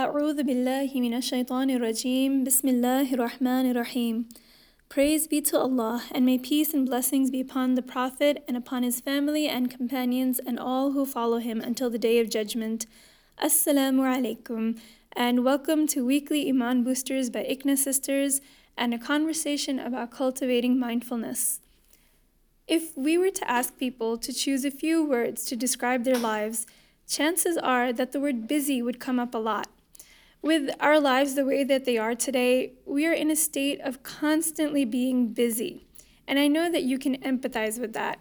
[0.00, 2.44] أعوذ بالله من الشيطان الرجيم
[4.88, 8.82] Praise be to Allah, and may peace and blessings be upon the Prophet and upon
[8.82, 12.86] his family and companions and all who follow him until the day of judgment.
[13.42, 14.80] Assalamu alaikum,
[15.12, 18.40] and welcome to weekly Iman Boosters by ICNA Sisters
[18.78, 21.60] and a conversation about cultivating mindfulness.
[22.66, 26.66] If we were to ask people to choose a few words to describe their lives,
[27.06, 29.68] chances are that the word busy would come up a lot.
[30.42, 34.02] With our lives the way that they are today, we are in a state of
[34.02, 35.86] constantly being busy.
[36.26, 38.20] And I know that you can empathize with that.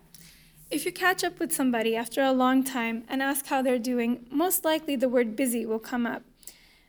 [0.70, 4.25] If you catch up with somebody after a long time and ask how they're doing,
[4.30, 6.23] most likely the word busy will come up.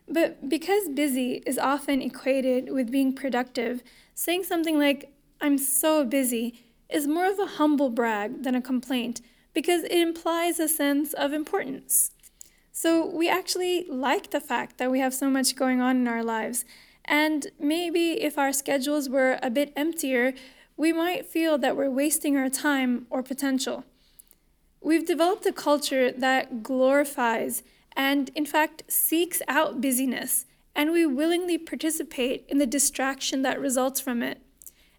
[0.08, 6.64] But because busy is often equated with being productive, saying something like, I'm so busy,
[6.90, 9.20] is more of a humble brag than a complaint
[9.54, 12.10] because it implies a sense of importance.
[12.72, 16.22] So we actually like the fact that we have so much going on in our
[16.22, 16.64] lives.
[17.04, 20.34] And maybe if our schedules were a bit emptier,
[20.76, 23.84] we might feel that we're wasting our time or potential.
[24.80, 27.62] We've developed a culture that glorifies
[27.96, 34.00] and, in fact, seeks out busyness, and we willingly participate in the distraction that results
[34.00, 34.40] from it.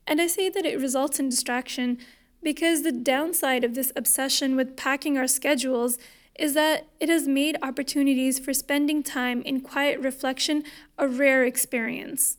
[0.05, 1.97] And I say that it results in distraction
[2.43, 5.97] because the downside of this obsession with packing our schedules
[6.41, 10.63] is that it has made opportunities for spending time in quiet reflection
[10.97, 12.37] a rare experience.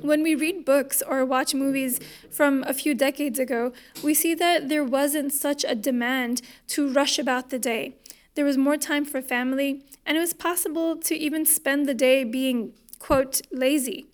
[0.00, 4.70] When we read books or watch movies from a few decades ago, we see that
[4.70, 7.96] there wasn't such a demand to rush about the day.
[8.34, 12.24] There was more time for family, and it was possible to even spend the day
[12.24, 14.06] being, quote, lazy.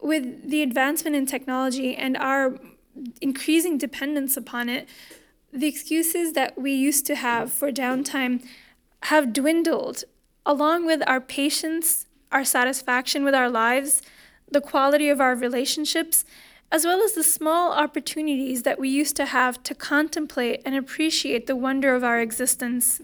[0.00, 2.56] With the advancement in technology and our
[3.20, 4.88] increasing dependence upon it,
[5.52, 8.44] the excuses that we used to have for downtime
[9.04, 10.04] have dwindled,
[10.44, 14.02] along with our patience, our satisfaction with our lives,
[14.50, 16.24] the quality of our relationships,
[16.70, 21.46] as well as the small opportunities that we used to have to contemplate and appreciate
[21.46, 23.00] the wonder of our existence.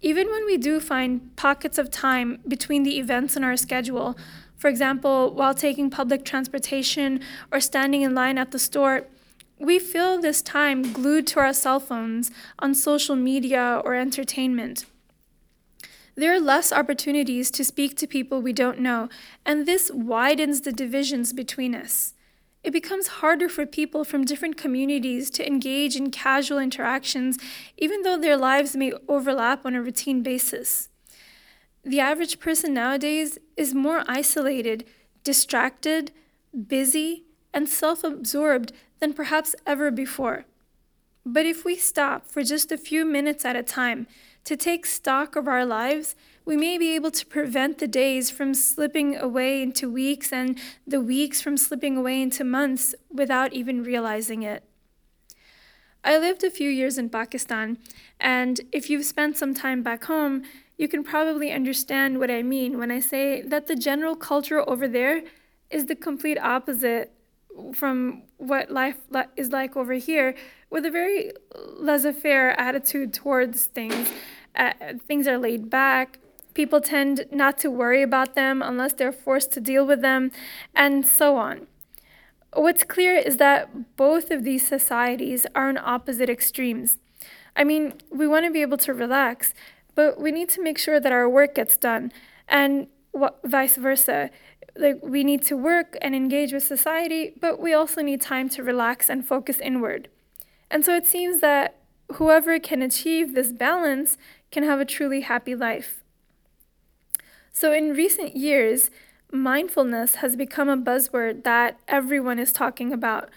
[0.00, 4.16] Even when we do find pockets of time between the events in our schedule,
[4.56, 9.06] for example, while taking public transportation or standing in line at the store,
[9.58, 14.84] we fill this time glued to our cell phones, on social media, or entertainment.
[16.14, 19.08] There are less opportunities to speak to people we don't know,
[19.44, 22.14] and this widens the divisions between us.
[22.62, 27.38] It becomes harder for people from different communities to engage in casual interactions,
[27.76, 30.88] even though their lives may overlap on a routine basis.
[31.84, 34.84] The average person nowadays is more isolated,
[35.22, 36.10] distracted,
[36.66, 37.24] busy,
[37.54, 40.44] and self absorbed than perhaps ever before.
[41.24, 44.06] But if we stop for just a few minutes at a time
[44.44, 46.14] to take stock of our lives,
[46.44, 50.56] we may be able to prevent the days from slipping away into weeks and
[50.86, 54.62] the weeks from slipping away into months without even realizing it.
[56.04, 57.78] I lived a few years in Pakistan,
[58.20, 60.44] and if you've spent some time back home,
[60.78, 64.86] you can probably understand what I mean when I say that the general culture over
[64.86, 65.24] there
[65.68, 67.12] is the complete opposite
[67.74, 68.96] from what life
[69.36, 70.34] is like over here
[70.70, 74.10] with a very laissez-faire attitude towards things.
[74.54, 74.72] Uh,
[75.06, 76.18] things are laid back.
[76.54, 80.30] People tend not to worry about them unless they're forced to deal with them,
[80.74, 81.66] and so on.
[82.54, 86.96] What's clear is that both of these societies are on opposite extremes.
[87.54, 89.52] I mean, we want to be able to relax,
[89.94, 92.12] but we need to make sure that our work gets done,
[92.48, 92.86] and
[93.44, 94.30] vice versa
[94.78, 98.62] like we need to work and engage with society, but we also need time to
[98.62, 100.08] relax and focus inward.
[100.70, 101.78] And so it seems that
[102.14, 104.16] whoever can achieve this balance
[104.50, 106.02] can have a truly happy life.
[107.52, 108.90] So in recent years,
[109.32, 113.30] mindfulness has become a buzzword that everyone is talking about.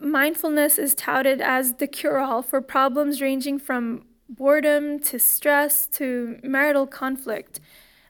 [0.00, 6.38] Mindfulness is touted as the cure all for problems ranging from boredom to stress to
[6.42, 7.60] marital conflict.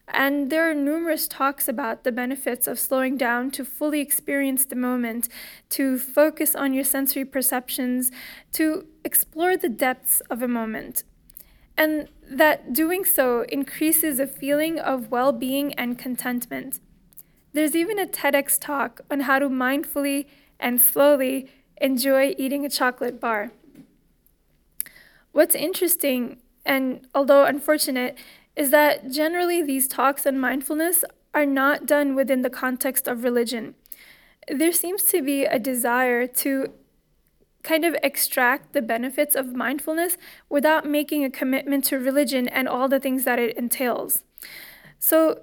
[0.09, 4.77] And there are numerous talks about the benefits of slowing down to fully experience the
[4.77, 5.29] moment,
[5.71, 8.11] to focus on your sensory perceptions,
[8.53, 11.05] to explore the depths of a moment.
[11.77, 16.81] And that doing so increases a feeling of well being and contentment.
[17.53, 20.27] There's even a TEDx talk on how to mindfully
[20.61, 23.53] and slowly enjoy eating a chocolate bar.
[25.33, 28.17] What's interesting, and although unfortunate,
[28.57, 33.75] is that generally these talks on mindfulness are not done within the context of religion.
[34.49, 36.73] There seems to be a desire to
[37.63, 40.17] kind of extract the benefits of mindfulness
[40.49, 44.23] without making a commitment to religion and all the things that it entails.
[44.99, 45.43] So,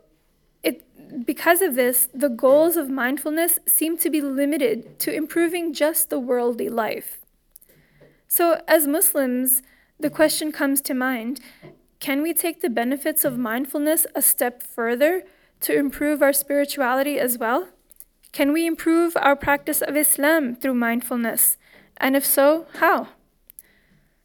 [0.63, 0.85] it,
[1.25, 6.19] because of this, the goals of mindfulness seem to be limited to improving just the
[6.19, 7.19] worldly life.
[8.27, 9.63] So, as Muslims,
[9.99, 11.41] the question comes to mind
[12.01, 15.21] can we take the benefits of mindfulness a step further
[15.59, 17.69] to improve our spirituality as well?
[18.31, 21.59] Can we improve our practice of Islam through mindfulness?
[21.97, 23.09] And if so, how?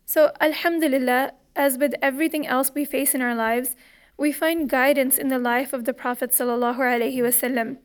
[0.06, 3.76] So, Alhamdulillah, as with everything else we face in our lives,
[4.16, 6.30] we find guidance in the life of the Prophet.
[6.30, 7.76] ﷺ.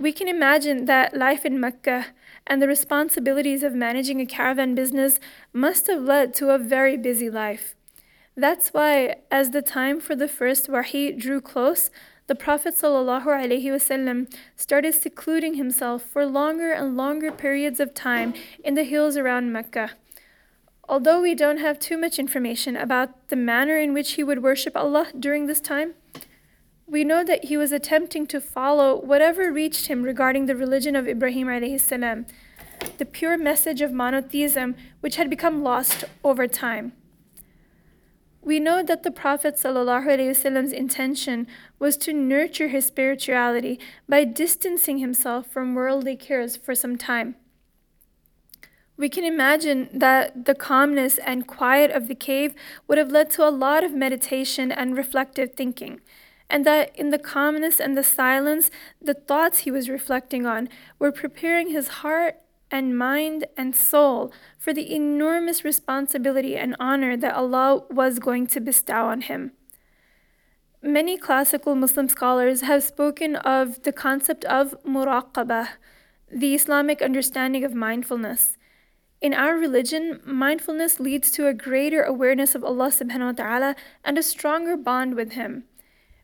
[0.00, 2.06] We can imagine that life in Mecca
[2.46, 5.20] and the responsibilities of managing a caravan business
[5.52, 7.74] must have led to a very busy life.
[8.36, 11.90] That's why, as the time for the first wahi drew close,
[12.28, 18.32] the Prophet ﷺ started secluding himself for longer and longer periods of time
[18.64, 19.90] in the hills around Mecca.
[20.88, 24.76] Although we don't have too much information about the manner in which he would worship
[24.76, 25.94] Allah during this time,
[26.86, 31.06] we know that he was attempting to follow whatever reached him regarding the religion of
[31.06, 32.26] Ibrahim salam,
[32.96, 36.92] the pure message of monotheism which had become lost over time.
[38.44, 41.46] We know that the Prophet ﷺ's intention
[41.78, 43.78] was to nurture his spirituality
[44.08, 47.36] by distancing himself from worldly cares for some time.
[48.96, 52.54] We can imagine that the calmness and quiet of the cave
[52.88, 56.00] would have led to a lot of meditation and reflective thinking,
[56.50, 60.68] and that in the calmness and the silence, the thoughts he was reflecting on
[60.98, 62.40] were preparing his heart
[62.72, 68.60] and mind and soul for the enormous responsibility and honor that Allah was going to
[68.60, 69.52] bestow on him.
[70.82, 75.68] Many classical Muslim scholars have spoken of the concept of muraqabah,
[76.28, 78.56] the Islamic understanding of mindfulness.
[79.20, 84.18] In our religion, mindfulness leads to a greater awareness of Allah subhanahu wa ta'ala and
[84.18, 85.64] a stronger bond with Him.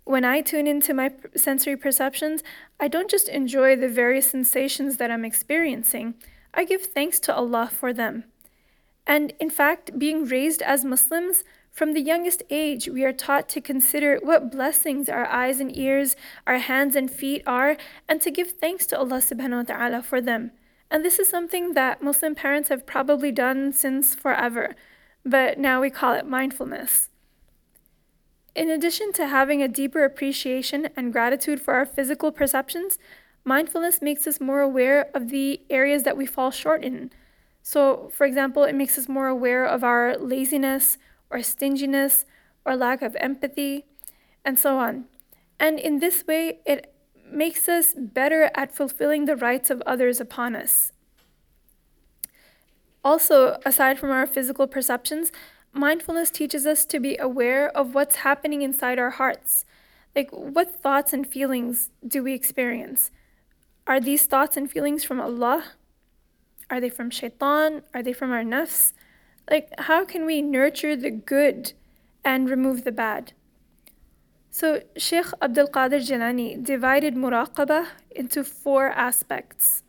[0.03, 2.43] When I tune into my sensory perceptions,
[2.81, 6.15] I don't just enjoy the various sensations that I'm experiencing,
[6.59, 8.25] I give thanks to Allah for them.
[9.07, 13.61] And in fact, being raised as Muslims, from the youngest age, we are taught to
[13.61, 16.17] consider what blessings our eyes and ears,
[16.49, 17.77] our hands and feet are,
[18.09, 20.51] and to give thanks to Allah subhanahu wa ta'ala for them.
[20.91, 24.75] And this is something that Muslim parents have probably done since forever,
[25.25, 27.09] but now we call it mindfulness.
[28.57, 32.99] In addition to having a deeper appreciation and gratitude for our physical perceptions,
[33.49, 37.11] mindfulness makes us more aware of the areas that we fall short in.
[37.63, 40.99] So, for example, it makes us more aware of our laziness
[41.31, 42.25] or stinginess
[42.65, 43.87] or lack of empathy,
[44.45, 45.07] and so on.
[45.59, 46.93] And in this way, it
[47.31, 50.93] makes us better at fulfilling the rights of others upon us.
[53.03, 55.33] Also, aside from our physical perceptions,
[55.73, 59.65] mindfulness teaches us to be aware of what's happening inside our hearts.
[60.15, 63.11] Like, what thoughts and feelings do we experience?
[63.89, 65.65] Are these thoughts and feelings from Allah?
[66.69, 67.83] Are they from shaitan?
[67.95, 68.93] Are they from our nafs?
[69.51, 71.73] Like, how can we nurture the good
[72.23, 73.33] and remove the bad?
[74.51, 79.83] So, Sheikh Abdul Qadir Jilani divided muraqabah into four aspects.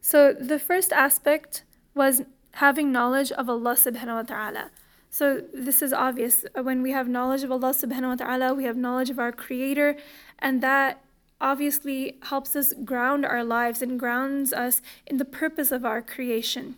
[0.00, 1.64] So, the first aspect
[1.94, 2.22] was
[2.52, 4.70] having knowledge of Allah subhanahu wa ta'ala.
[5.10, 6.46] So, this is obvious.
[6.54, 9.96] When we have knowledge of Allah subhanahu wa ta'ala, we have knowledge of our Creator,
[10.38, 11.02] and that
[11.40, 16.76] obviously helps us ground our lives and grounds us in the purpose of our creation.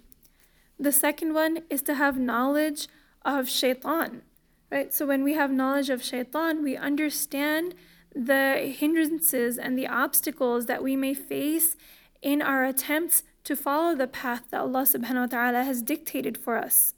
[0.79, 2.88] The second one is to have knowledge
[3.25, 4.23] of shaitan
[4.71, 4.95] right?
[4.95, 7.75] So when we have knowledge of shaitan, we understand
[8.14, 11.76] the hindrances and the obstacles that we may face
[12.23, 16.57] in our attempts to follow the path that Allah subhanahu wa ta'ala has dictated for
[16.57, 16.95] us.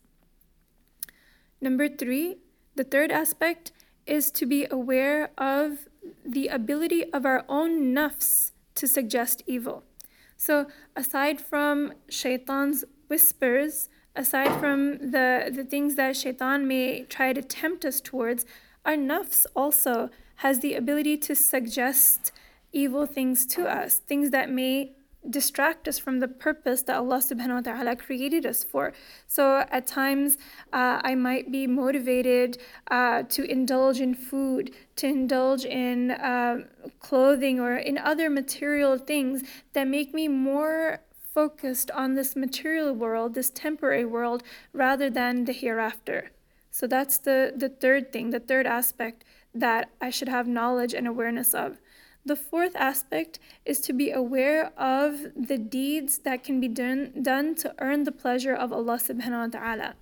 [1.61, 2.39] Number three,
[2.75, 3.73] the third aspect
[4.07, 5.89] is to be aware of
[6.25, 9.85] the ability of our own nafs to suggest evil.
[10.37, 10.67] So,
[10.97, 17.85] aside from shaitan's whispers, aside from the, the things that shaitan may try to tempt
[17.85, 18.45] us towards,
[18.85, 22.33] our nafs also has the ability to suggest
[22.73, 24.93] evil things to us, things that may
[25.29, 28.93] distract us from the purpose that Allah subhanahu wa ta'ala created us for.
[29.27, 30.37] So at times
[30.73, 32.59] uh, I might be motivated
[32.91, 36.65] uh, to indulge in food, to indulge in uh,
[37.01, 39.43] clothing, or in other material things
[39.75, 41.01] that make me more
[41.35, 46.31] focused on this material world, this temporary world, rather than the hereafter.
[46.71, 49.25] So that's the, the third thing, the third aspect
[49.55, 51.81] that I should have knowledge and awareness of.
[52.25, 57.57] The fourth aspect is to be aware of the deeds that can be done, done
[57.57, 59.95] to earn the pleasure of Allah subhanahu wa ta'ala.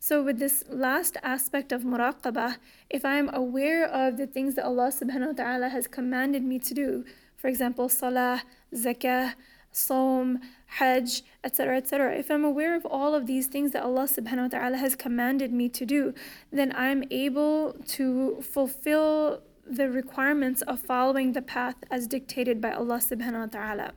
[0.00, 2.56] So, with this last aspect of muraqabah,
[2.88, 6.72] if I'm aware of the things that Allah subhanahu wa ta'ala has commanded me to
[6.72, 7.04] do,
[7.36, 8.44] for example, salah,
[8.74, 9.34] zakah,
[9.72, 12.16] Saum, Hajj, etc., etc.
[12.16, 15.52] If I'm aware of all of these things that Allah subhanahu wa ta'ala has commanded
[15.52, 16.14] me to do,
[16.50, 22.98] then I'm able to fulfill the requirements of following the path as dictated by Allah
[22.98, 23.92] subhanahu wa ta'ala.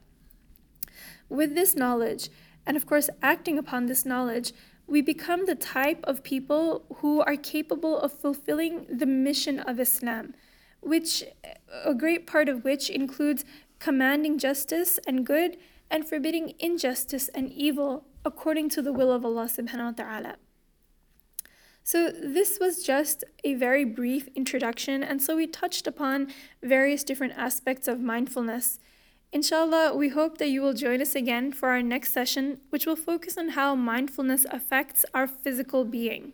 [1.30, 2.30] With this knowledge,
[2.66, 4.54] and of course acting upon this knowledge,
[4.88, 10.34] we become the type of people who are capable of fulfilling the mission of Islam,
[10.82, 11.24] which
[11.86, 13.46] a great part of which includes
[13.80, 15.58] commanding justice and good
[15.90, 20.36] and forbidding injustice and evil according to the will of Allah subhanahu wa ta'ala.
[21.84, 26.28] So, this was just a very brief introduction, and so we touched upon
[26.62, 28.80] various different aspects of mindfulness.
[29.34, 32.98] Inshallah, we hope that you will join us again for our next session, which will
[32.98, 36.34] focus on how mindfulness affects our physical being.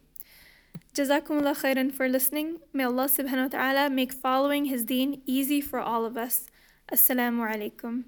[0.94, 2.58] Jazakumullah khairan for listening.
[2.74, 6.48] May Allah subhanahu wa ta'ala make following His deen easy for all of us.
[6.92, 8.06] Assalamu alaikum.